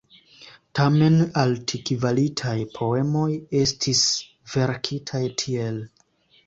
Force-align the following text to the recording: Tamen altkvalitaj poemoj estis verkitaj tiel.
Tamen 0.77 1.19
altkvalitaj 1.41 2.55
poemoj 2.79 3.29
estis 3.63 4.03
verkitaj 4.57 5.27
tiel. 5.45 5.81